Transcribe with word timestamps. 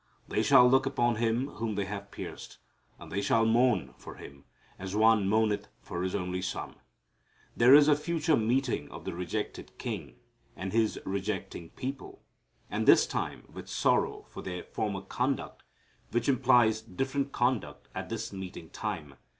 "They 0.27 0.41
shall 0.41 0.67
look 0.67 0.87
upon 0.87 1.17
Him 1.17 1.47
whom 1.47 1.75
they 1.75 1.85
have 1.85 2.09
pierced; 2.09 2.57
and 2.97 3.11
they 3.11 3.21
shall 3.21 3.45
mourn 3.45 3.93
for 3.99 4.15
Him, 4.15 4.45
as 4.79 4.95
one 4.95 5.29
mourneth 5.29 5.67
for 5.79 6.01
his 6.01 6.15
only 6.15 6.41
son." 6.41 6.73
There 7.55 7.75
is 7.75 7.87
a 7.87 7.95
future 7.95 8.35
meeting 8.35 8.89
of 8.89 9.05
the 9.05 9.13
rejected 9.13 9.77
King 9.77 10.15
and 10.55 10.73
His 10.73 10.99
rejecting 11.05 11.69
people, 11.69 12.23
and 12.67 12.87
this 12.87 13.05
time 13.05 13.43
with 13.53 13.69
sorrow 13.69 14.25
for 14.27 14.41
their 14.41 14.63
former 14.63 15.01
conduct, 15.01 15.61
which 16.09 16.27
implies 16.27 16.81
different 16.81 17.31
conduct 17.31 17.87
at 17.93 18.09
this 18.09 18.33
meeting 18.33 18.71
time. 18.71 19.13